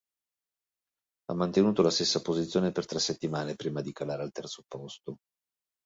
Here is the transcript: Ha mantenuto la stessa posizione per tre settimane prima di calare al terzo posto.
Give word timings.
Ha 1.27 1.35
mantenuto 1.35 1.83
la 1.83 1.91
stessa 1.91 2.21
posizione 2.23 2.71
per 2.71 2.87
tre 2.87 2.97
settimane 2.97 3.53
prima 3.53 3.81
di 3.81 3.91
calare 3.93 4.23
al 4.23 4.31
terzo 4.31 4.63
posto. 4.67 5.17